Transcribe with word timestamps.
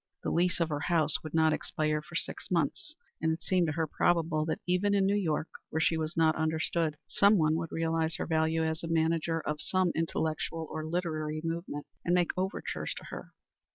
The 0.23 0.31
lease 0.31 0.59
of 0.59 0.69
her 0.69 0.79
house 0.79 1.21
would 1.23 1.35
not 1.35 1.53
expire 1.53 2.01
for 2.01 2.15
six 2.15 2.49
months, 2.49 2.95
and 3.21 3.31
it 3.31 3.43
seemed 3.43 3.67
to 3.67 3.73
her 3.73 3.85
probable 3.85 4.45
that 4.45 4.59
even 4.65 4.95
in 4.95 5.05
New 5.05 5.13
York, 5.15 5.47
where 5.69 5.79
she 5.79 5.95
was 5.95 6.17
not 6.17 6.35
understood, 6.35 6.97
someone 7.07 7.53
would 7.57 7.71
realize 7.71 8.15
her 8.15 8.25
value 8.25 8.63
as 8.63 8.81
a 8.81 8.87
manager 8.87 9.39
of 9.41 9.61
some 9.61 9.91
intellectual 9.93 10.67
or 10.71 10.87
literary 10.87 11.41
movement 11.43 11.85
and 12.03 12.15
make 12.15 12.31
overtures 12.35 12.95
to 12.95 13.03
her. 13.11 13.33